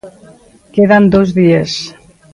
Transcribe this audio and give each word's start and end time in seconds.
Quedan 0.73 1.03
dous 1.13 1.29
días. 1.39 1.71